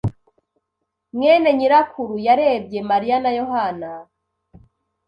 mwene 1.15 1.49
nyirakuru 1.57 2.13
yarebye 2.27 2.79
Mariya 2.89 3.17
na 3.23 3.31
Yohana. 3.39 3.91